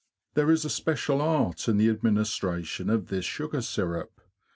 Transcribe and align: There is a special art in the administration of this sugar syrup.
There 0.33 0.49
is 0.49 0.65
a 0.65 0.69
special 0.71 1.21
art 1.21 1.67
in 1.67 1.77
the 1.77 1.87
administration 1.87 2.89
of 2.89 3.09
this 3.09 3.23
sugar 3.23 3.61
syrup. 3.61 4.19